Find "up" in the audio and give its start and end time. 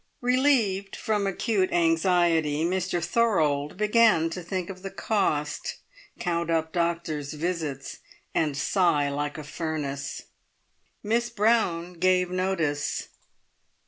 6.49-6.73